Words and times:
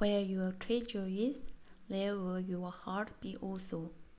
Where 0.00 0.22
your 0.22 0.52
treasure 0.52 1.04
is, 1.06 1.44
there 1.90 2.16
will 2.16 2.40
your 2.40 2.70
heart 2.70 3.10
be 3.20 3.36
also. 3.36 3.90